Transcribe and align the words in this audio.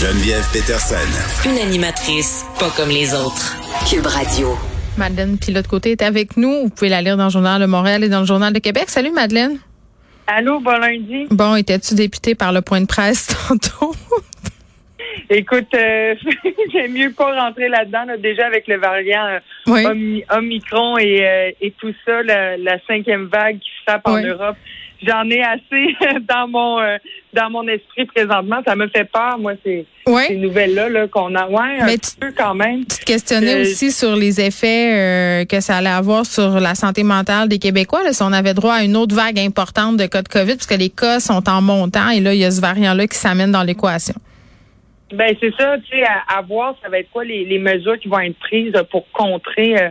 Geneviève 0.00 0.46
Peterson. 0.52 0.94
Une 1.44 1.58
animatrice 1.58 2.44
pas 2.60 2.70
comme 2.76 2.88
les 2.88 3.12
autres. 3.14 3.56
Cube 3.90 4.06
Radio. 4.06 4.56
Madeleine 4.96 5.36
Pilote 5.38 5.66
Côté 5.66 5.90
est 5.90 6.02
avec 6.02 6.36
nous. 6.36 6.62
Vous 6.62 6.68
pouvez 6.68 6.88
la 6.88 7.02
lire 7.02 7.16
dans 7.16 7.24
le 7.24 7.30
Journal 7.30 7.60
de 7.60 7.66
Montréal 7.66 8.04
et 8.04 8.08
dans 8.08 8.20
le 8.20 8.26
Journal 8.26 8.52
de 8.52 8.60
Québec. 8.60 8.84
Salut 8.86 9.10
Madeleine. 9.10 9.58
Allô, 10.28 10.60
bon 10.60 10.78
lundi. 10.78 11.26
Bon, 11.32 11.56
étais-tu 11.56 11.96
députée 11.96 12.36
par 12.36 12.52
le 12.52 12.62
point 12.62 12.80
de 12.80 12.86
presse 12.86 13.26
tantôt? 13.48 13.92
Écoute, 15.30 15.74
euh, 15.74 16.14
j'aime 16.72 16.92
mieux 16.92 17.10
pas 17.10 17.34
rentrer 17.34 17.68
là-dedans, 17.68 18.04
là, 18.04 18.16
déjà 18.18 18.46
avec 18.46 18.68
le 18.68 18.76
variant 18.78 19.26
euh, 19.26 19.38
Oui. 19.66 20.22
Omicron 20.30 20.96
et, 20.98 21.26
euh, 21.26 21.50
et 21.60 21.72
tout 21.72 21.92
ça, 22.06 22.22
la, 22.22 22.56
la 22.56 22.78
cinquième 22.86 23.24
vague 23.24 23.58
qui 23.58 23.70
frappe 23.84 24.06
en. 24.06 24.20
Europe. 24.22 24.56
J'en 25.06 25.28
ai 25.30 25.42
assez 25.42 25.94
dans 26.28 26.48
mon 26.48 26.80
euh, 26.80 26.96
dans 27.32 27.50
mon 27.50 27.66
esprit 27.68 28.04
présentement. 28.06 28.60
Ça 28.66 28.74
me 28.74 28.88
fait 28.88 29.04
peur, 29.04 29.38
moi, 29.38 29.52
ces, 29.64 29.86
ces 30.26 30.36
nouvelles-là 30.36 30.88
là, 30.88 31.06
qu'on 31.06 31.34
a. 31.34 31.46
Ouais, 31.48 31.80
un 31.80 31.86
Mais 31.86 31.98
petit 31.98 32.16
peu 32.18 32.32
quand 32.36 32.54
même. 32.54 32.80
Tu 32.86 32.98
te 32.98 33.04
questionnais 33.04 33.56
Euh, 33.56 33.62
aussi 33.62 33.92
sur 33.92 34.16
les 34.16 34.40
effets 34.40 34.92
euh, 34.92 35.44
que 35.44 35.60
ça 35.60 35.76
allait 35.76 35.88
avoir 35.88 36.26
sur 36.26 36.58
la 36.58 36.74
santé 36.74 37.04
mentale 37.04 37.48
des 37.48 37.58
Québécois, 37.58 38.02
là, 38.02 38.12
si 38.12 38.22
on 38.22 38.32
avait 38.32 38.54
droit 38.54 38.74
à 38.74 38.82
une 38.82 38.96
autre 38.96 39.14
vague 39.14 39.38
importante 39.38 39.96
de 39.98 40.06
cas 40.06 40.22
de 40.22 40.28
COVID, 40.28 40.54
puisque 40.56 40.76
les 40.76 40.90
cas 40.90 41.20
sont 41.20 41.48
en 41.48 41.62
montant 41.62 42.08
et 42.10 42.20
là, 42.20 42.34
il 42.34 42.40
y 42.40 42.44
a 42.44 42.50
ce 42.50 42.60
variant-là 42.60 43.06
qui 43.06 43.16
s'amène 43.18 43.52
dans 43.52 43.62
l'équation. 43.62 44.14
Ben 45.12 45.34
c'est 45.40 45.54
ça, 45.56 45.76
tu 45.78 45.96
sais, 45.96 46.04
à, 46.04 46.38
à 46.38 46.42
voir, 46.42 46.74
ça 46.82 46.90
va 46.90 46.98
être 46.98 47.10
quoi 47.10 47.24
les, 47.24 47.44
les 47.46 47.58
mesures 47.58 47.98
qui 47.98 48.08
vont 48.08 48.18
être 48.20 48.38
prises 48.40 48.74
pour 48.90 49.10
contrer 49.12 49.74
euh, 49.80 49.88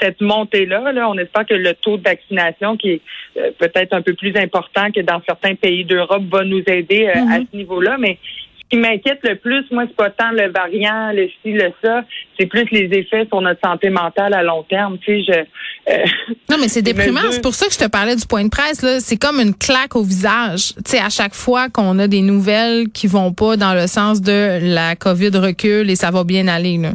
cette 0.00 0.20
montée-là. 0.20 0.92
Là. 0.92 1.08
On 1.08 1.18
espère 1.18 1.46
que 1.46 1.54
le 1.54 1.74
taux 1.74 1.96
de 1.96 2.02
vaccination, 2.02 2.76
qui 2.76 2.90
est 2.90 3.00
euh, 3.36 3.50
peut-être 3.58 3.92
un 3.92 4.02
peu 4.02 4.14
plus 4.14 4.36
important 4.36 4.90
que 4.90 5.00
dans 5.00 5.20
certains 5.26 5.54
pays 5.54 5.84
d'Europe, 5.84 6.22
va 6.30 6.44
nous 6.44 6.62
aider 6.66 7.06
euh, 7.06 7.20
à 7.30 7.38
ce 7.38 7.56
niveau-là. 7.56 7.96
Mais 7.98 8.18
ce 8.60 8.64
qui 8.70 8.76
m'inquiète 8.76 9.20
le 9.22 9.36
plus, 9.36 9.64
moi, 9.70 9.84
c'est 9.86 9.96
pas 9.96 10.10
tant 10.10 10.30
le 10.30 10.50
variant, 10.50 11.12
le 11.12 11.28
ci, 11.42 11.52
le 11.52 11.72
ça, 11.82 12.04
c'est 12.38 12.46
plus 12.46 12.66
les 12.70 12.88
effets 12.98 13.26
sur 13.26 13.40
notre 13.40 13.60
santé 13.64 13.90
mentale 13.90 14.34
à 14.34 14.42
long 14.42 14.62
terme. 14.62 14.98
Tu 14.98 15.24
sais, 15.24 15.32
je 15.32 15.92
euh, 15.92 16.04
Non, 16.50 16.56
mais 16.60 16.68
c'est 16.68 16.82
déprimant. 16.90 17.20
C'est 17.30 17.42
pour 17.42 17.54
ça 17.54 17.66
que 17.66 17.72
je 17.72 17.78
te 17.78 17.88
parlais 17.88 18.16
du 18.16 18.26
point 18.26 18.44
de 18.44 18.50
presse. 18.50 18.84
C'est 19.00 19.16
comme 19.16 19.40
une 19.40 19.54
claque 19.54 19.96
au 19.96 20.02
visage. 20.02 20.74
Tu 20.76 20.92
sais, 20.92 20.98
à 20.98 21.10
chaque 21.10 21.34
fois 21.34 21.68
qu'on 21.68 21.98
a 21.98 22.08
des 22.08 22.22
nouvelles 22.22 22.88
qui 22.90 23.06
vont 23.06 23.32
pas 23.32 23.56
dans 23.56 23.74
le 23.74 23.86
sens 23.86 24.20
de 24.20 24.58
la 24.74 24.96
COVID 24.96 25.36
recule 25.36 25.90
et 25.90 25.96
ça 25.96 26.10
va 26.10 26.24
bien 26.24 26.48
aller. 26.48 26.78
Là. 26.78 26.92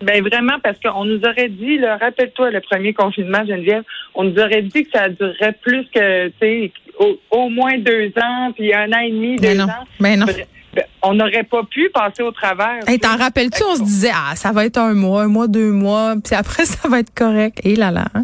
Ben 0.00 0.22
vraiment, 0.22 0.58
parce 0.62 0.78
qu'on 0.78 1.04
nous 1.04 1.20
aurait 1.24 1.48
dit, 1.48 1.78
là, 1.78 1.96
rappelle-toi 1.96 2.50
le 2.52 2.60
premier 2.60 2.92
confinement, 2.92 3.44
Geneviève, 3.46 3.82
on 4.14 4.24
nous 4.24 4.38
aurait 4.38 4.62
dit 4.62 4.84
que 4.84 4.90
ça 4.92 5.08
durerait 5.08 5.54
plus 5.60 5.84
que, 5.92 6.28
tu 6.28 6.34
sais, 6.40 6.72
au, 7.00 7.18
au 7.30 7.48
moins 7.48 7.78
deux 7.78 8.12
ans, 8.22 8.52
puis 8.54 8.72
un 8.74 8.92
an 8.92 8.98
et 9.00 9.10
demi, 9.10 9.36
deux 9.36 9.48
Mais 9.48 9.54
non. 9.56 9.64
ans. 9.64 9.84
Mais 10.00 10.16
non. 10.16 10.26
Ben, 10.74 10.84
on 11.02 11.14
n'aurait 11.14 11.44
pas 11.44 11.62
pu 11.64 11.88
passer 11.92 12.22
au 12.22 12.30
travers. 12.30 12.80
Hey, 12.86 12.98
T'en 12.98 13.16
rappelles-tu, 13.16 13.62
on 13.64 13.74
se 13.76 13.82
disait, 13.82 14.10
ah, 14.14 14.36
ça 14.36 14.52
va 14.52 14.66
être 14.66 14.78
un 14.78 14.94
mois, 14.94 15.22
un 15.22 15.28
mois, 15.28 15.48
deux 15.48 15.72
mois, 15.72 16.14
puis 16.24 16.34
après, 16.36 16.64
ça 16.66 16.88
va 16.88 17.00
être 17.00 17.12
correct. 17.14 17.58
Et 17.64 17.74
là 17.74 17.90
là. 17.90 18.04
hein? 18.14 18.22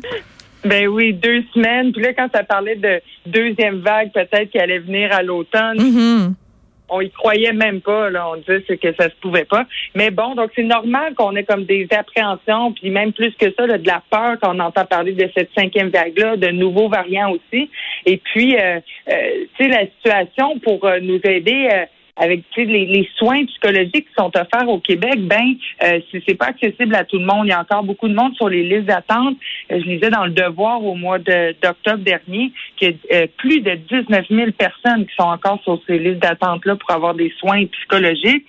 Ben 0.65 0.87
oui, 0.89 1.13
deux 1.13 1.43
semaines. 1.55 1.93
Puis 1.93 2.03
là, 2.03 2.13
quand 2.15 2.29
ça 2.35 2.43
parlait 2.45 2.77
de 2.77 3.01
deuxième 3.27 3.81
vague, 3.81 4.13
peut-être 4.13 4.51
qu'elle 4.51 4.63
allait 4.63 4.79
venir 4.79 5.13
à 5.13 5.23
l'automne, 5.23 5.77
Mhm. 5.79 6.35
On 6.95 7.01
y 7.01 7.11
croyait 7.11 7.53
même 7.53 7.81
pas. 7.81 8.11
Là, 8.11 8.29
on 8.29 8.37
disait 8.37 8.63
que 8.77 8.95
ça 8.95 9.05
se 9.05 9.15
pouvait 9.21 9.45
pas. 9.45 9.65
Mais 9.95 10.11
bon, 10.11 10.35
donc 10.35 10.51
c'est 10.55 10.63
normal 10.63 11.15
qu'on 11.15 11.35
ait 11.37 11.45
comme 11.45 11.65
des 11.65 11.89
appréhensions, 11.91 12.73
puis 12.73 12.91
même 12.91 13.13
plus 13.13 13.33
que 13.33 13.53
ça, 13.57 13.67
là, 13.67 13.79
de 13.79 13.87
la 13.87 14.03
peur 14.11 14.37
quand 14.41 14.55
on 14.55 14.61
entend 14.61 14.85
parler 14.85 15.13
de 15.13 15.29
cette 15.37 15.51
cinquième 15.57 15.89
vague-là, 15.89 16.37
de 16.37 16.49
nouveaux 16.49 16.89
variants 16.89 17.33
aussi. 17.33 17.71
Et 18.07 18.19
puis, 18.19 18.57
euh, 18.57 18.81
euh, 19.11 19.45
tu 19.57 19.65
sais, 19.65 19.69
la 19.69 19.87
situation 19.87 20.59
pour 20.61 20.85
euh, 20.85 21.01
nous 21.01 21.21
aider. 21.25 21.87
Avec 22.17 22.45
les, 22.57 22.87
les 22.87 23.09
soins 23.17 23.45
psychologiques 23.45 24.07
qui 24.09 24.15
sont 24.17 24.31
offerts 24.37 24.69
au 24.69 24.79
Québec, 24.79 25.21
ben 25.23 25.55
euh, 25.83 25.99
c'est 26.27 26.35
pas 26.37 26.47
accessible 26.47 26.95
à 26.95 27.05
tout 27.05 27.19
le 27.19 27.25
monde. 27.25 27.47
Il 27.47 27.49
y 27.49 27.53
a 27.53 27.61
encore 27.61 27.83
beaucoup 27.83 28.09
de 28.09 28.15
monde 28.15 28.35
sur 28.37 28.49
les 28.49 28.63
listes 28.63 28.87
d'attente. 28.87 29.37
Euh, 29.73 29.81
je 29.81 29.85
lisais 29.85 30.11
dans 30.11 30.25
le 30.25 30.31
Devoir 30.31 30.85
au 30.85 30.95
mois 30.95 31.19
d'octobre 31.19 32.05
dernier 32.05 32.53
qu'il 32.77 32.91
y 32.91 33.15
a 33.15 33.17
euh, 33.17 33.27
plus 33.37 33.61
de 33.61 33.75
19 33.75 34.27
000 34.31 34.53
personnes 34.53 35.07
qui 35.07 35.15
sont 35.17 35.25
encore 35.25 35.61
sur 35.65 35.81
ces 35.87 35.99
listes 35.99 36.21
d'attente-là 36.21 36.77
pour 36.77 36.91
avoir 36.91 37.15
des 37.15 37.33
soins 37.39 37.67
psychologiques. 37.67 38.47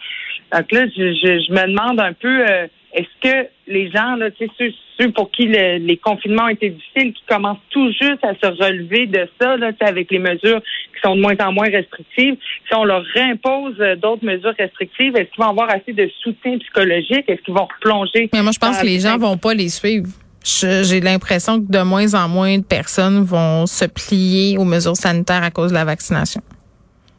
Donc 0.53 0.72
là, 0.72 0.85
je, 0.95 1.13
je, 1.13 1.40
je 1.47 1.51
me 1.51 1.67
demande 1.67 2.00
un 2.00 2.13
peu, 2.13 2.45
euh, 2.47 2.67
est-ce 2.95 3.29
que 3.29 3.47
les 3.67 3.91
gens, 3.91 4.16
là, 4.16 4.31
tu 4.31 4.45
sais, 4.45 4.51
ceux, 4.57 4.72
ceux 5.00 5.11
pour 5.11 5.29
qui 5.31 5.45
le- 5.47 5.78
les 5.79 5.97
confinements 5.97 6.45
ont 6.45 6.50
été 6.50 6.69
difficiles, 6.69 7.13
qui 7.13 7.23
commencent 7.28 7.57
tout 7.69 7.89
juste 7.91 8.23
à 8.23 8.33
se 8.35 8.47
relever 8.47 9.06
de 9.07 9.28
ça, 9.39 9.57
là, 9.57 9.72
avec 9.81 10.09
les 10.11 10.19
mesures 10.19 10.61
qui 10.61 11.01
sont 11.03 11.16
de 11.16 11.22
moins 11.22 11.35
en 11.39 11.51
moins 11.51 11.69
restrictives, 11.69 12.35
si 12.67 12.73
on 12.75 12.85
leur 12.85 13.03
réimpose 13.13 13.75
euh, 13.81 13.95
d'autres 13.97 14.23
mesures 14.25 14.53
restrictives, 14.57 15.16
est-ce 15.17 15.29
qu'ils 15.31 15.44
vont 15.44 15.50
avoir 15.50 15.69
assez 15.69 15.91
de 15.94 16.09
soutien 16.23 16.57
psychologique? 16.59 17.25
Est-ce 17.28 17.41
qu'ils 17.41 17.53
vont 17.53 17.67
replonger? 17.75 18.29
Mais 18.34 18.41
moi, 18.41 18.51
je 18.53 18.59
pense 18.59 18.79
que 18.79 18.85
les 18.85 19.00
gens 19.00 19.17
vont 19.17 19.38
pas 19.38 19.53
les 19.53 19.69
suivre. 19.69 20.07
J'ai 20.44 21.00
l'impression 21.01 21.59
que 21.59 21.72
de 21.72 21.79
moins 21.84 22.13
en 22.13 22.29
moins 22.29 22.57
de 22.59 22.63
personnes 22.63 23.23
vont 23.23 23.66
se 23.66 23.85
plier 23.85 24.57
aux 24.59 24.63
mesures 24.63 24.95
sanitaires 24.95 25.44
à 25.44 25.50
cause 25.50 25.72
de 25.72 25.75
la 25.75 25.85
vaccination. 25.85 26.41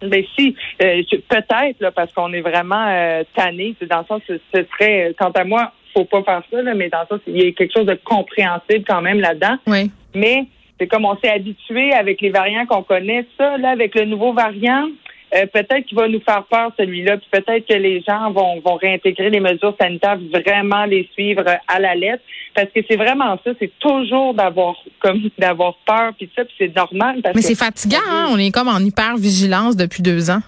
Ben 0.03 0.25
si, 0.37 0.55
euh, 0.83 1.03
peut-être 1.29 1.81
là, 1.81 1.91
parce 1.91 2.13
qu'on 2.13 2.33
est 2.33 2.43
vraiment 2.43 2.87
euh, 2.89 3.25
tanné. 3.35 3.75
Dans 3.89 4.01
le 4.01 4.05
sens, 4.05 4.23
ce, 4.29 4.35
ce 4.55 4.65
serait, 4.73 5.09
euh, 5.09 5.13
quant 5.19 5.31
à 5.31 5.45
moi, 5.45 5.73
faut 5.95 6.05
pas 6.05 6.23
faire 6.23 6.43
ça, 6.51 6.63
là, 6.63 6.75
mais 6.75 6.91
dans 6.91 7.01
le 7.01 7.07
sens, 7.07 7.21
il 7.27 7.43
y 7.43 7.49
a 7.49 7.53
quelque 7.53 7.73
chose 7.75 7.87
de 7.87 7.99
compréhensible 8.05 8.85
quand 8.87 9.01
même 9.01 9.21
là-dedans. 9.21 9.57
Oui. 9.67 9.91
Mais 10.15 10.47
c'est 10.79 10.87
comme 10.87 11.07
on 11.07 11.17
s'est 11.17 11.31
habitué 11.31 11.93
avec 11.93 12.21
les 12.21 12.31
variants 12.31 12.67
qu'on 12.67 12.83
connaît. 12.83 13.27
Ça, 13.39 13.57
là, 13.57 13.71
avec 13.71 13.95
le 13.95 14.05
nouveau 14.05 14.33
variant, 14.33 14.87
euh, 15.37 15.47
peut-être 15.47 15.87
qu'il 15.87 15.97
va 15.97 16.09
nous 16.09 16.21
faire 16.21 16.45
peur 16.45 16.73
celui-là. 16.79 17.19
Puis 17.19 17.29
peut-être 17.31 17.67
que 17.67 17.75
les 17.75 18.01
gens 18.03 18.31
vont, 18.31 18.61
vont 18.61 18.77
réintégrer 18.77 19.31
les 19.31 19.41
mesures 19.41 19.77
sanitaires, 19.81 20.19
vraiment 20.33 20.85
les 20.85 21.09
suivre 21.13 21.45
à 21.69 21.79
la 21.79 21.95
lettre. 21.95 22.23
Parce 22.55 22.69
que 22.75 22.81
c'est 22.89 22.97
vraiment 22.97 23.39
ça, 23.45 23.51
c'est 23.59 23.73
toujours 23.79 24.35
d'avoir 24.35 24.77
comme 25.01 25.29
d'avoir 25.39 25.75
peur 25.87 26.13
puis 26.17 26.31
ça, 26.35 26.45
puis 26.45 26.55
c'est 26.59 26.75
normal. 26.75 27.21
Parce 27.23 27.35
Mais 27.35 27.43
c'est 27.43 27.55
fatigant, 27.55 27.99
hein? 28.09 28.29
On 28.31 28.39
est 28.39 28.51
comme 28.51 28.69
en 28.69 28.79
hyper 28.79 29.17
vigilance 29.17 29.77
depuis 29.77 30.03
deux 30.03 30.31
ans. 30.31 30.41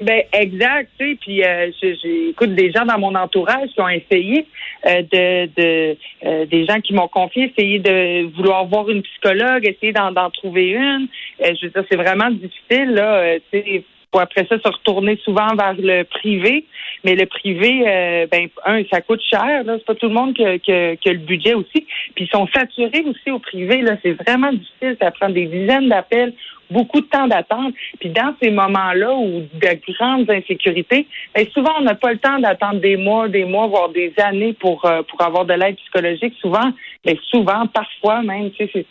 Ben 0.00 0.22
exact, 0.32 0.90
tu 0.98 1.12
sais, 1.12 1.18
puis 1.18 1.42
euh, 1.42 1.70
j'écoute 1.80 2.54
des 2.54 2.70
gens 2.70 2.84
dans 2.84 2.98
mon 2.98 3.14
entourage 3.14 3.70
qui 3.72 3.80
ont 3.80 3.88
essayé 3.88 4.46
euh, 4.84 5.00
de, 5.00 5.46
de 5.56 5.96
euh, 6.26 6.44
des 6.44 6.66
gens 6.66 6.80
qui 6.82 6.92
m'ont 6.92 7.08
confié 7.08 7.50
essayer 7.50 7.78
de 7.78 8.30
vouloir 8.36 8.66
voir 8.66 8.90
une 8.90 9.02
psychologue, 9.02 9.66
essayer 9.66 9.94
d'en 9.94 10.30
trouver 10.30 10.68
une. 10.72 11.08
Je 11.40 11.64
veux 11.64 11.70
dire, 11.70 11.84
c'est 11.90 11.96
vraiment 11.96 12.30
difficile 12.30 12.92
là, 12.92 13.38
tu 13.50 13.58
sais. 13.58 13.84
Après 14.18 14.46
ça 14.48 14.58
se 14.58 14.68
retourner 14.68 15.18
souvent 15.24 15.54
vers 15.54 15.74
le 15.78 16.04
privé, 16.04 16.64
mais 17.04 17.14
le 17.14 17.26
privé, 17.26 17.84
euh, 17.86 18.26
ben 18.30 18.48
un, 18.64 18.82
ça 18.90 19.00
coûte 19.00 19.22
cher. 19.22 19.62
C'est 19.64 19.84
pas 19.84 19.94
tout 19.94 20.08
le 20.08 20.14
monde 20.14 20.34
qui 20.34 20.44
a, 20.44 20.56
le 21.04 21.18
budget 21.18 21.54
aussi. 21.54 21.86
Puis 22.14 22.24
ils 22.24 22.28
sont 22.28 22.46
saturés 22.54 23.04
aussi 23.06 23.30
au 23.30 23.38
privé. 23.38 23.82
Là, 23.82 23.96
c'est 24.02 24.12
vraiment 24.12 24.52
difficile. 24.52 24.96
Ça 25.00 25.10
prend 25.10 25.28
des 25.28 25.46
dizaines 25.46 25.88
d'appels 25.88 26.32
beaucoup 26.70 27.00
de 27.00 27.06
temps 27.06 27.26
d'attente. 27.26 27.74
Puis 28.00 28.10
dans 28.10 28.34
ces 28.42 28.50
moments-là 28.50 29.14
où 29.14 29.42
de 29.52 29.92
grandes 29.92 30.30
insécurités, 30.30 31.06
ben 31.34 31.46
souvent 31.52 31.72
on 31.78 31.82
n'a 31.82 31.94
pas 31.94 32.12
le 32.12 32.18
temps 32.18 32.38
d'attendre 32.38 32.80
des 32.80 32.96
mois, 32.96 33.28
des 33.28 33.44
mois, 33.44 33.66
voire 33.66 33.88
des 33.90 34.12
années 34.18 34.52
pour 34.52 34.84
euh, 34.84 35.02
pour 35.02 35.20
avoir 35.22 35.44
de 35.44 35.54
l'aide 35.54 35.76
psychologique. 35.76 36.34
Souvent, 36.40 36.72
mais 37.04 37.16
souvent, 37.30 37.66
parfois 37.66 38.22
même, 38.22 38.50
c'est 38.58 38.86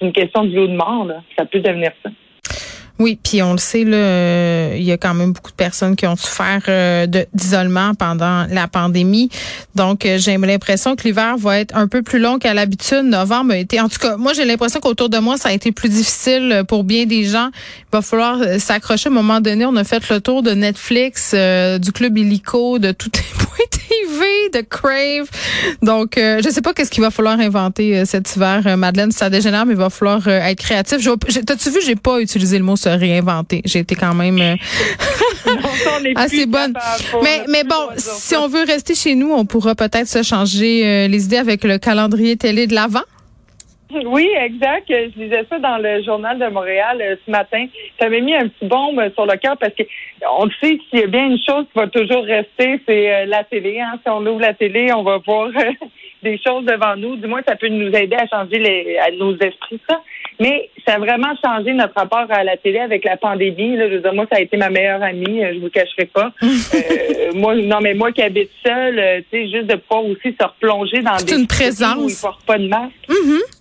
une 0.00 0.12
question 0.12 0.44
de 0.44 0.50
vie 0.50 0.58
ou 0.58 0.66
de 0.66 0.76
mort. 0.76 1.04
Là. 1.04 1.22
Ça 1.38 1.44
peut 1.44 1.60
devenir 1.60 1.92
ça. 2.02 2.10
Oui, 3.00 3.18
puis 3.22 3.42
on 3.42 3.52
le 3.52 3.58
sait, 3.58 3.82
là, 3.82 3.96
euh, 3.96 4.74
il 4.76 4.82
y 4.82 4.92
a 4.92 4.98
quand 4.98 5.14
même 5.14 5.32
beaucoup 5.32 5.50
de 5.50 5.56
personnes 5.56 5.96
qui 5.96 6.06
ont 6.06 6.16
souffert 6.16 6.60
euh, 6.68 7.06
d'isolement 7.32 7.94
pendant 7.94 8.46
la 8.46 8.68
pandémie. 8.68 9.30
Donc, 9.74 10.04
euh, 10.04 10.18
j'ai 10.18 10.36
l'impression 10.36 10.96
que 10.96 11.04
l'hiver 11.04 11.38
va 11.38 11.60
être 11.60 11.74
un 11.74 11.88
peu 11.88 12.02
plus 12.02 12.18
long 12.18 12.38
qu'à 12.38 12.52
l'habitude. 12.52 13.04
Novembre 13.04 13.54
a 13.54 13.56
été, 13.56 13.80
en 13.80 13.88
tout 13.88 13.98
cas, 13.98 14.18
moi 14.18 14.34
j'ai 14.34 14.44
l'impression 14.44 14.80
qu'autour 14.80 15.08
de 15.08 15.16
moi, 15.16 15.38
ça 15.38 15.48
a 15.48 15.52
été 15.52 15.72
plus 15.72 15.88
difficile 15.88 16.64
pour 16.68 16.84
bien 16.84 17.06
des 17.06 17.24
gens. 17.24 17.48
Il 17.92 17.96
va 17.96 18.02
falloir 18.02 18.40
euh, 18.40 18.58
s'accrocher. 18.58 19.08
À 19.08 19.12
un 19.12 19.14
moment 19.14 19.40
donné, 19.40 19.64
on 19.64 19.74
a 19.76 19.84
fait 19.84 20.08
le 20.10 20.20
tour 20.20 20.42
de 20.42 20.52
Netflix, 20.52 21.32
euh, 21.34 21.78
du 21.78 21.92
club 21.92 22.18
illico, 22.18 22.78
de 22.78 22.92
tout 22.92 23.10
les 23.14 23.44
points 23.44 23.50
TV, 23.70 24.50
de 24.52 24.60
Crave. 24.60 25.28
Donc, 25.82 26.16
euh, 26.16 26.40
je 26.44 26.50
sais 26.50 26.60
pas 26.62 26.72
qu'est-ce 26.72 26.90
qu'il 26.90 27.02
va 27.02 27.10
falloir 27.10 27.40
inventer 27.40 27.98
euh, 27.98 28.04
cet 28.04 28.36
hiver, 28.36 28.62
euh, 28.66 28.76
Madeleine. 28.76 29.10
Ça 29.10 29.30
dégénère, 29.30 29.66
mais 29.66 29.72
il 29.72 29.78
va 29.78 29.90
falloir 29.90 30.26
euh, 30.28 30.40
être 30.40 30.58
créatif. 30.58 30.98
T'as-tu 31.46 31.70
vu, 31.70 31.80
j'ai 31.84 31.96
pas 31.96 32.20
utilisé 32.20 32.58
le 32.58 32.64
mot 32.64 32.76
réinventer. 32.96 33.62
J'ai 33.64 33.80
été 33.80 33.94
quand 33.94 34.14
même 34.14 34.38
euh, 34.40 34.56
assez 36.16 36.46
bonne. 36.46 36.74
Mais, 37.22 37.42
mais 37.48 37.64
bon, 37.64 37.88
si 37.96 38.36
on 38.36 38.48
veut 38.48 38.64
rester 38.64 38.94
chez 38.94 39.14
nous, 39.14 39.32
on 39.32 39.44
pourra 39.44 39.74
peut-être 39.74 40.08
se 40.08 40.22
changer 40.22 40.86
euh, 40.86 41.08
les 41.08 41.24
idées 41.24 41.38
avec 41.38 41.64
le 41.64 41.78
calendrier 41.78 42.36
télé 42.36 42.66
de 42.66 42.74
l'avant. 42.74 43.00
Oui, 44.06 44.30
exact. 44.40 44.84
Je 44.88 45.20
lisais 45.20 45.44
ça 45.50 45.58
dans 45.58 45.76
le 45.78 46.00
journal 46.04 46.38
de 46.38 46.46
Montréal 46.46 47.02
euh, 47.02 47.16
ce 47.26 47.28
matin. 47.28 47.66
Ça 47.98 48.08
m'a 48.08 48.20
mis 48.20 48.36
un 48.36 48.46
petit 48.46 48.66
bombe 48.66 49.02
sur 49.14 49.26
le 49.26 49.36
cœur 49.36 49.56
parce 49.58 49.74
que 49.74 49.82
on 50.38 50.44
le 50.44 50.52
sait 50.60 50.78
s'il 50.88 51.00
y 51.00 51.02
a 51.02 51.06
bien 51.08 51.26
une 51.26 51.42
chose 51.44 51.64
qui 51.72 51.76
va 51.76 51.88
toujours 51.88 52.22
rester, 52.22 52.80
c'est 52.86 53.26
la 53.26 53.42
télé. 53.42 53.80
Hein. 53.80 53.98
Si 54.00 54.08
on 54.08 54.24
ouvre 54.24 54.42
la 54.42 54.54
télé, 54.54 54.92
on 54.92 55.02
va 55.02 55.18
voir 55.18 55.48
des 56.22 56.38
choses 56.38 56.64
devant 56.64 56.96
nous. 56.96 57.16
Du 57.16 57.26
moins, 57.26 57.42
ça 57.46 57.56
peut 57.56 57.68
nous 57.68 57.88
aider 57.88 58.16
à 58.16 58.26
changer 58.26 58.58
les, 58.58 58.98
à 58.98 59.10
nos 59.10 59.34
esprits, 59.38 59.80
ça. 59.88 60.02
Mais 60.38 60.70
ça 60.86 60.94
a 60.94 60.98
vraiment 60.98 61.34
changé 61.44 61.72
notre 61.74 61.94
rapport 61.94 62.26
à 62.30 62.42
la 62.44 62.56
télé 62.56 62.78
avec 62.78 63.04
la 63.04 63.16
pandémie. 63.16 63.76
Là. 63.76 63.88
Je 63.88 63.94
veux 63.96 64.00
dire, 64.00 64.14
moi, 64.14 64.26
ça 64.30 64.38
a 64.38 64.40
été 64.40 64.56
ma 64.56 64.70
meilleure 64.70 65.02
amie, 65.02 65.44
euh, 65.44 65.52
je 65.52 65.58
vous 65.58 65.64
le 65.64 65.70
cacherai 65.70 66.06
pas. 66.06 66.32
Euh, 66.72 67.32
moi, 67.34 67.54
non, 67.54 67.80
mais 67.80 67.94
moi 67.94 68.12
qui 68.12 68.22
habite 68.22 68.50
seule, 68.64 68.98
euh, 68.98 69.20
tu 69.30 69.38
sais, 69.38 69.50
juste 69.50 69.66
de 69.66 69.76
pouvoir 69.76 70.04
aussi 70.06 70.34
se 70.38 70.44
replonger 70.44 71.02
dans 71.02 71.16
des 71.16 71.34
une 71.34 71.46
présence. 71.46 71.96
où 71.96 72.08
ils 72.08 72.16
portent 72.20 72.44
pas 72.44 72.58
de 72.58 72.68
masque. 72.68 72.92
Mm-hmm. 73.08 73.59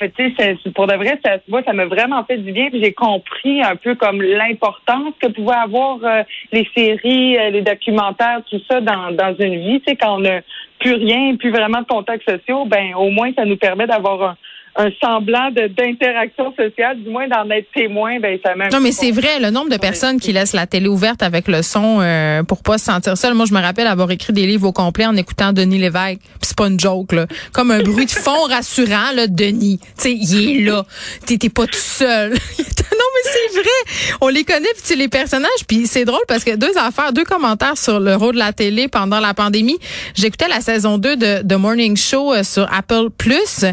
Tu 0.00 0.34
sais, 0.36 0.56
pour 0.74 0.86
de 0.86 0.94
vrai, 0.94 1.18
ça, 1.24 1.38
moi, 1.48 1.62
ça 1.64 1.72
m'a 1.72 1.86
vraiment 1.86 2.24
fait 2.24 2.38
du 2.38 2.52
bien. 2.52 2.68
J'ai 2.72 2.92
compris 2.92 3.62
un 3.62 3.74
peu 3.74 3.96
comme 3.96 4.22
l'importance 4.22 5.14
que 5.20 5.26
pouvaient 5.28 5.56
avoir 5.56 5.98
euh, 6.04 6.22
les 6.52 6.68
séries, 6.76 7.36
euh, 7.36 7.50
les 7.50 7.62
documentaires, 7.62 8.42
tout 8.48 8.60
ça 8.70 8.80
dans, 8.80 9.10
dans 9.10 9.34
une 9.40 9.56
vie. 9.56 9.80
Tu 9.80 9.90
sais, 9.90 9.96
quand 9.96 10.16
on 10.16 10.20
n'a 10.20 10.40
plus 10.78 10.94
rien, 10.94 11.34
plus 11.36 11.50
vraiment 11.50 11.80
de 11.80 11.86
contacts 11.86 12.28
sociaux, 12.28 12.64
ben 12.66 12.94
au 12.94 13.10
moins 13.10 13.32
ça 13.34 13.44
nous 13.44 13.56
permet 13.56 13.86
d'avoir 13.86 14.22
un, 14.22 14.36
un 14.78 14.90
semblant 15.02 15.50
d'interaction 15.50 16.54
sociale, 16.54 17.02
du 17.02 17.10
moins 17.10 17.26
d'en 17.26 17.50
être 17.50 17.66
témoin, 17.74 18.20
ben 18.20 18.38
ça. 18.44 18.54
Non, 18.54 18.80
mais 18.80 18.92
c'est 18.92 19.10
vrai, 19.10 19.40
le 19.40 19.50
nombre 19.50 19.70
de 19.70 19.76
personnes 19.76 20.20
qui 20.20 20.32
laissent 20.32 20.52
la 20.52 20.68
télé 20.68 20.86
ouverte 20.86 21.20
avec 21.24 21.48
le 21.48 21.62
son 21.62 21.98
euh, 22.00 22.44
pour 22.44 22.62
pas 22.62 22.78
se 22.78 22.84
sentir 22.84 23.18
seul. 23.18 23.34
Moi, 23.34 23.46
je 23.46 23.54
me 23.54 23.60
rappelle 23.60 23.88
avoir 23.88 24.08
écrit 24.12 24.32
des 24.32 24.46
livres 24.46 24.68
au 24.68 24.72
complet 24.72 25.04
en 25.04 25.16
écoutant 25.16 25.52
Denis 25.52 25.78
Lévesque. 25.78 26.20
Puis 26.20 26.42
c'est 26.42 26.56
pas 26.56 26.68
une 26.68 26.78
joke, 26.78 27.12
là. 27.12 27.26
Comme 27.52 27.72
un 27.72 27.82
bruit 27.82 28.06
de 28.06 28.10
fond 28.12 28.42
rassurant, 28.48 29.10
là, 29.16 29.26
Denis. 29.26 29.80
Tu 29.80 29.86
sais, 29.96 30.12
il 30.12 30.60
est 30.60 30.64
là. 30.64 30.84
T'es 31.26 31.36
pas 31.48 31.66
tout 31.66 31.74
seul. 31.74 32.30
non, 32.30 32.36
mais 32.36 33.30
c'est 33.32 33.58
vrai. 33.58 34.16
On 34.20 34.28
les 34.28 34.44
connaît, 34.44 34.68
puis 34.80 34.94
les 34.94 35.08
personnages. 35.08 35.64
Puis 35.66 35.88
c'est 35.88 36.04
drôle 36.04 36.22
parce 36.28 36.44
que 36.44 36.54
deux 36.54 36.76
affaires, 36.78 37.12
deux 37.12 37.24
commentaires 37.24 37.76
sur 37.76 37.98
le 37.98 38.14
rôle 38.14 38.34
de 38.34 38.38
la 38.38 38.52
télé 38.52 38.86
pendant 38.86 39.18
la 39.18 39.34
pandémie. 39.34 39.78
J'écoutais 40.14 40.48
la 40.48 40.60
saison 40.60 40.98
2 40.98 41.16
de, 41.16 41.42
de 41.42 41.56
Morning 41.56 41.96
Show 41.96 42.32
euh, 42.32 42.42
sur 42.44 42.72
Apple 42.72 43.10
Plus 43.16 43.64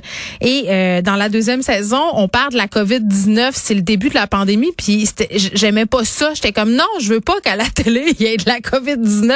et 0.41 0.65
euh, 0.67 0.94
euh, 0.95 1.01
dans 1.01 1.15
la 1.15 1.29
deuxième 1.29 1.61
saison, 1.61 2.01
on 2.13 2.27
parle 2.27 2.53
de 2.53 2.57
la 2.57 2.67
COVID-19, 2.67 3.51
c'est 3.53 3.73
le 3.73 3.81
début 3.81 4.09
de 4.09 4.15
la 4.15 4.27
pandémie, 4.27 4.71
puis 4.77 5.07
j'aimais 5.53 5.85
pas 5.85 6.03
ça. 6.03 6.33
J'étais 6.33 6.51
comme 6.51 6.73
non, 6.73 6.83
je 6.99 7.13
veux 7.13 7.21
pas 7.21 7.39
qu'à 7.43 7.55
la 7.55 7.65
télé 7.65 8.05
il 8.19 8.25
y 8.25 8.29
ait 8.29 8.37
de 8.37 8.45
la 8.47 8.59
COVID-19. 8.59 9.33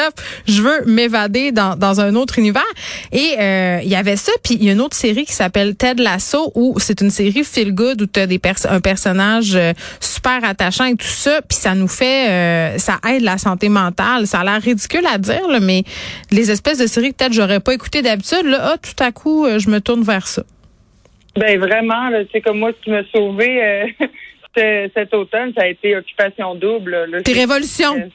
Je 0.47 0.61
veux 0.61 0.85
m'évader 0.85 1.51
dans, 1.51 1.75
dans 1.75 2.01
un 2.01 2.15
autre 2.15 2.39
univers. 2.39 2.63
Et 3.11 3.35
euh, 3.39 3.79
il 3.83 3.89
y 3.89 3.95
avait 3.95 4.15
ça, 4.15 4.31
puis 4.43 4.55
il 4.55 4.63
y 4.63 4.69
a 4.69 4.73
une 4.73 4.81
autre 4.81 4.95
série 4.95 5.25
qui 5.25 5.33
s'appelle 5.33 5.75
Ted 5.75 6.01
Lasso 6.01 6.51
où 6.55 6.79
c'est 6.79 7.01
une 7.01 7.11
série 7.11 7.43
feel 7.43 7.73
good 7.73 8.01
où 8.01 8.05
tu 8.05 8.19
as 8.19 8.27
des 8.27 8.39
un 8.69 8.81
personnage 8.81 9.55
euh, 9.55 9.73
super 9.99 10.43
attachant 10.43 10.85
et 10.85 10.95
tout 10.95 11.05
ça, 11.05 11.41
puis 11.47 11.57
ça 11.57 11.75
nous 11.75 11.87
fait 11.87 12.77
ça 12.79 12.99
aide 13.07 13.21
la 13.21 13.37
santé 13.37 13.69
mentale. 13.69 14.25
Ça 14.25 14.39
a 14.39 14.43
l'air 14.43 14.61
ridicule 14.61 15.05
à 15.05 15.17
dire 15.17 15.47
là, 15.47 15.59
mais 15.59 15.83
les 16.31 16.49
espèces 16.49 16.79
de 16.79 16.87
séries 16.87 17.11
que 17.11 17.17
peut-être 17.17 17.33
j'aurais 17.33 17.59
pas 17.59 17.73
écouté 17.73 18.01
d'habitude 18.01 18.45
là, 18.45 18.71
ah, 18.73 18.77
tout 18.77 19.03
à 19.03 19.11
coup 19.11 19.45
je 19.57 19.69
me 19.69 19.79
tourne 19.79 20.03
vers 20.03 20.27
ça. 20.27 20.43
Ben 21.35 21.59
vraiment, 21.59 22.09
c'est 22.31 22.41
comme 22.41 22.59
moi 22.59 22.71
ce 22.77 22.83
qui 22.83 22.89
m'a 22.89 23.03
sauvé 23.13 23.63
euh, 23.63 23.85
cet 24.95 25.13
automne, 25.13 25.53
ça 25.55 25.63
a 25.63 25.67
été 25.67 25.95
occupation 25.95 26.55
double. 26.55 27.21
Puis 27.23 27.33
révolution. 27.33 28.09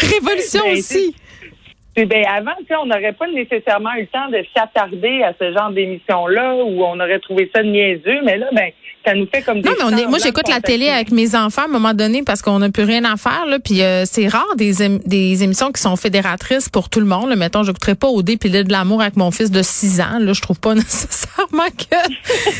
révolution 0.00 0.62
ben, 0.64 0.72
aussi. 0.72 1.14
Ben 1.96 2.24
avant, 2.28 2.52
on 2.82 2.86
n'aurait 2.86 3.12
pas 3.12 3.28
nécessairement 3.28 3.94
eu 3.96 4.02
le 4.02 4.06
temps 4.08 4.28
de 4.28 4.44
s'attarder 4.56 5.22
à 5.22 5.32
ce 5.38 5.52
genre 5.52 5.70
d'émission-là 5.70 6.56
où 6.56 6.82
on 6.82 6.98
aurait 6.98 7.20
trouvé 7.20 7.48
ça 7.54 7.62
niaiseux, 7.62 8.20
mais 8.24 8.36
là, 8.36 8.46
ben 8.52 8.70
ça 9.04 9.14
nous 9.14 9.26
fait 9.32 9.42
comme 9.42 9.60
des 9.60 9.68
Non, 9.68 9.74
mais 9.78 9.84
on 9.84 9.96
est, 9.96 10.06
moi 10.06 10.18
j'écoute 10.22 10.48
la 10.48 10.60
télé 10.60 10.88
avec 10.88 11.12
mes 11.12 11.36
enfants 11.36 11.62
à 11.62 11.64
un 11.66 11.68
moment 11.68 11.94
donné 11.94 12.22
parce 12.22 12.42
qu'on 12.42 12.58
n'a 12.58 12.70
plus 12.70 12.84
rien 12.84 13.04
à 13.04 13.16
faire 13.16 13.46
là, 13.46 13.58
puis 13.58 13.82
euh, 13.82 14.04
c'est 14.06 14.28
rare 14.28 14.56
des 14.56 14.74
des 15.04 15.42
émissions 15.42 15.70
qui 15.72 15.80
sont 15.80 15.96
fédératrices 15.96 16.68
pour 16.68 16.88
tout 16.88 17.00
le 17.00 17.06
monde. 17.06 17.28
Là. 17.28 17.36
Mettons, 17.36 17.62
j'écouterais 17.62 17.94
pas 17.94 18.08
au 18.08 18.22
dé 18.22 18.36
de 18.36 18.72
l'amour 18.72 19.00
avec 19.00 19.16
mon 19.16 19.30
fils 19.30 19.50
de 19.50 19.62
6 19.62 20.00
ans, 20.00 20.18
là, 20.18 20.32
je 20.32 20.40
trouve 20.40 20.58
pas 20.58 20.74
nécessairement 20.74 21.68
que 21.68 21.96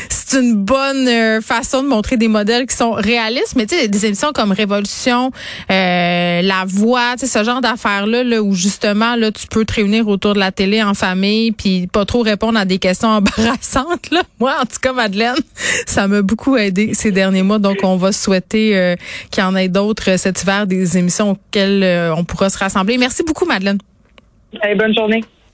c'est 0.09 0.39
une 0.39 0.55
bonne 0.55 1.07
euh, 1.07 1.41
façon 1.41 1.83
de 1.83 1.87
montrer 1.87 2.17
des 2.17 2.27
modèles 2.27 2.67
qui 2.67 2.75
sont 2.75 2.91
réalistes, 2.91 3.55
mais 3.55 3.65
tu 3.65 3.75
sais 3.75 3.87
des 3.87 4.05
émissions 4.05 4.31
comme 4.33 4.51
Révolution, 4.51 5.31
euh, 5.71 6.41
La 6.41 6.63
Voix, 6.65 7.13
tu 7.13 7.25
sais 7.25 7.39
ce 7.39 7.43
genre 7.43 7.61
d'affaires 7.61 8.05
là, 8.05 8.23
là 8.23 8.41
où 8.41 8.53
justement 8.53 9.15
là 9.15 9.24
tu 9.31 9.47
peux 9.47 9.65
te 9.65 9.73
réunir 9.73 10.07
autour 10.07 10.33
de 10.33 10.39
la 10.39 10.51
télé 10.51 10.83
en 10.83 10.93
famille 10.93 11.51
puis 11.51 11.87
pas 11.87 12.05
trop 12.05 12.21
répondre 12.21 12.59
à 12.59 12.65
des 12.65 12.79
questions 12.79 13.09
embarrassantes 13.17 14.11
là. 14.11 14.23
Moi 14.39 14.53
en 14.61 14.65
tout 14.65 14.79
cas 14.81 14.93
Madeleine, 14.93 15.35
ça 15.85 16.07
me 16.07 16.21
beaucoup 16.21 16.57
aidé 16.57 16.93
ces 16.93 17.11
derniers 17.11 17.43
mois. 17.43 17.59
Donc, 17.59 17.77
on 17.83 17.95
va 17.95 18.11
souhaiter 18.11 18.77
euh, 18.77 18.95
qu'il 19.31 19.43
y 19.43 19.45
en 19.45 19.55
ait 19.55 19.69
d'autres 19.69 20.11
euh, 20.11 20.17
cet 20.17 20.43
hiver, 20.43 20.67
des 20.67 20.97
émissions 20.97 21.31
auxquelles 21.31 21.83
euh, 21.83 22.15
on 22.15 22.23
pourra 22.23 22.49
se 22.49 22.57
rassembler. 22.57 22.97
Merci 22.97 23.23
beaucoup, 23.23 23.45
Madeleine. 23.45 23.77
bonne 24.77 24.95
journée. 24.95 25.23